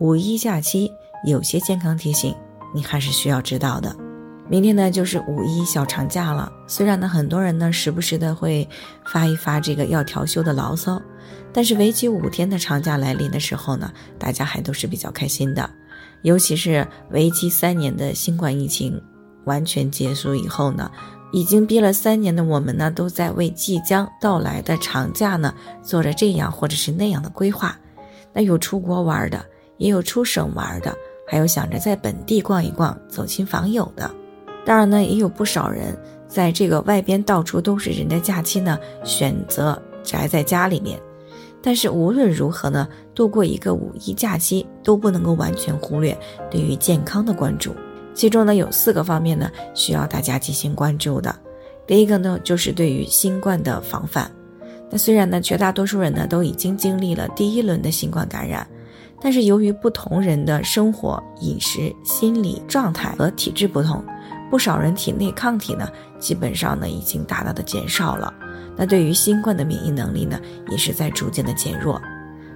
[0.00, 0.92] 五一假期
[1.24, 2.32] 有些健康提醒，
[2.72, 3.94] 你还是需要知道的。
[4.48, 8.66] 明天呢就是五一小长假了，虽然呢很多人呢时不时的会
[9.12, 11.02] 发一发这个要调休的牢骚，
[11.52, 15.68] 但是为期五天的长假来临的时候呢，大家还都是比较开心的。
[16.22, 19.02] 尤其是为期三年的新冠疫情
[19.46, 20.88] 完全结束以后呢，
[21.32, 27.76] 已经憋了三年的我们呢，都在为即将到来的长假呢做着这样或者是那样的规划。
[28.32, 29.44] 那有出国玩的。
[29.78, 30.94] 也有出省玩的，
[31.26, 34.10] 还有想着在本地逛一逛、走亲访友的。
[34.64, 35.96] 当然呢，也有不少人
[36.28, 41.00] 在这个外边到处都是人的假期呢，选择宅在家里面。
[41.60, 46.16] 但是无论如何呢，度过一个五一假期都不能够完全忽略
[46.50, 47.74] 对于健康的关注。
[48.14, 51.34] 其中呢，有四个方面呢需要大家进行关注的。
[51.86, 54.30] 第一个呢，就是对于新冠的防范。
[54.90, 58.66] 那虽然呢，绝大多数人呢都已经经历了第一轮的新冠感染。
[59.20, 64.04] 但是由于不同人的生活、饮食、心理状态和体质不同，
[64.48, 65.88] 不少人体内抗体呢，
[66.18, 68.32] 基本上呢已经大大的减少了。
[68.76, 72.00] 那对于新冠的免疫能力呢，也是在逐渐的减弱。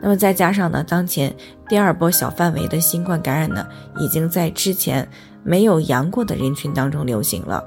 [0.00, 1.34] 那么再加上呢，当前
[1.68, 3.64] 第二波小范围的新冠感染呢，
[4.00, 5.08] 已经在之前
[5.44, 7.64] 没有阳过的人群当中流行了。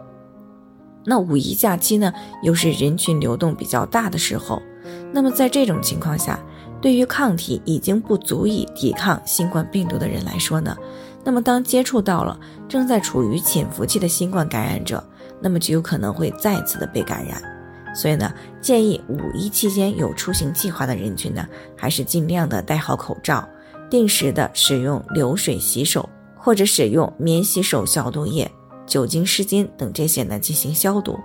[1.06, 4.62] 那五一假期呢，又是人群流动比较大的时候。
[5.12, 6.40] 那么在这种情况下，
[6.82, 10.76] 对于抗体已经不足以抵抗新冠病毒的人来说呢，
[11.24, 15.04] 那么当接触到了正在处于潜伏期的新冠感染者，
[15.40, 17.42] 那么就有可能会再次的被感染。
[17.94, 21.46] 所以呢，建议五一期间有出行计划的人群呢，
[21.76, 23.48] 还是尽量的戴好口罩，
[23.90, 28.50] 定时的使用流水洗手，或者使用免洗手消毒液、
[28.88, 31.20] 酒精湿巾等这些呢进行消毒。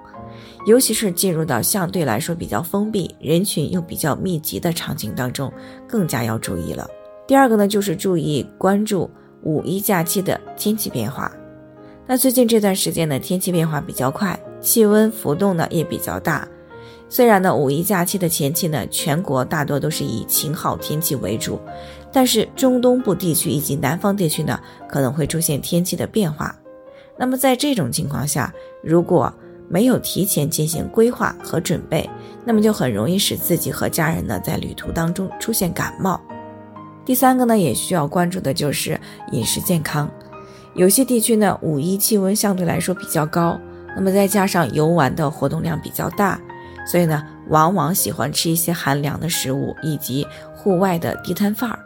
[0.67, 5.53] 尤其是进入到相对来说比较封闭、人群又比较密集的场景当中，
[5.89, 6.89] 更加要注意了。
[7.27, 9.11] 第二个呢，就是注意关注
[9.43, 11.31] 五一假期的天气变化。
[12.07, 16.47] 那最近这段时间呢，天气变化比较快，气温浮动呢也比较大。
[17.09, 21.59] 虽然呢，五一假期的前期呢，全国大多都是以晴好天气为主，
[22.13, 26.57] 但是中东部地区以及南方地区呢，可能会出现天气的变化。
[27.17, 28.53] 那么在这种情况下，
[28.83, 29.33] 如果
[29.69, 32.09] 没有提前进行规划和准备，
[32.45, 36.21] 那么就很容易使自己和家人呢在旅途当中出现感冒。
[37.05, 39.01] 第三个呢，也需要关注的就是
[39.33, 40.11] 饮食健康。
[40.75, 43.59] 有些地区呢，五一气温相对来说比较高，
[43.97, 46.41] 那么再加上游玩的活动量比较大，
[46.87, 51.79] 所以呢，往往喜欢吃一些寒凉的食物以及户外的地摊贩儿。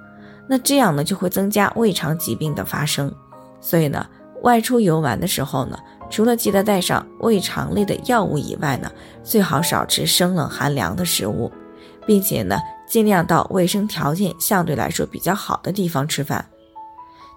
[0.46, 3.10] 那这样呢，就会增加胃肠疾病的发生。
[3.60, 4.06] 所以呢，
[4.42, 5.78] 外出游玩的时候呢。
[6.10, 8.90] 除了记得带上胃肠类的药物以外呢，
[9.22, 11.50] 最好少吃生冷寒凉的食物，
[12.04, 16.44] 并且呢，尽量到卫生条件相对来说比较好的地方吃饭。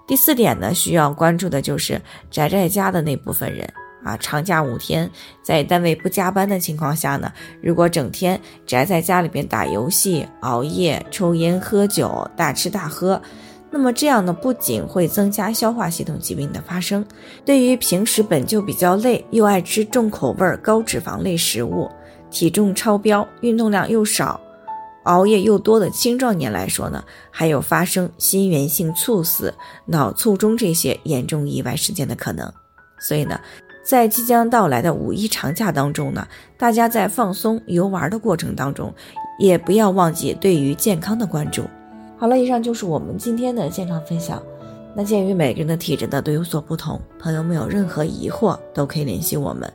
[0.07, 2.01] 第四点呢，需要关注的就是
[2.31, 3.71] 宅在家的那部分人
[4.03, 5.09] 啊，长假五天，
[5.41, 13.21] 在单位不加班的情况下呢，如果整天宅在家里边打游戏、熬夜、抽烟、喝酒、大吃大喝。
[13.75, 17.03] 那么这样呢，不仅会增加消化系统疾病的发生，
[17.43, 21.89] 对于平时本就比较累又爱吃重口味、高脂肪类食物、
[22.29, 24.39] 体重超标、运动量又少、
[25.05, 29.51] 熬夜又多的青壮年来说呢，还有发生心源性猝死、
[29.87, 32.53] 脑卒中这些严重意外事件的可能。
[32.99, 33.39] 所以呢，
[33.83, 36.27] 在即将到来的五一长假当中呢，
[36.59, 38.93] 大家在放松游玩的过程当中，
[39.39, 41.63] 也不要忘记对于健康的关注。
[42.23, 44.41] 好了，以上就是我们今天的健康分享。
[44.95, 49.69] 那鉴于每个人的体质呢都有所不同，朋友们有任何疑惑都可以联系我们，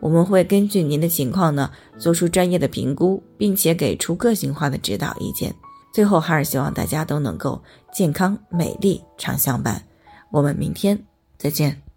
[0.00, 5.54] 我们会根据您的情况呢做出专业的评估，并且给出个性化的指导意见。
[5.94, 7.62] 最后还是希望大家都能够
[7.92, 9.80] 健康美丽常相伴。
[10.32, 11.00] 我们明天
[11.38, 11.91] 再见。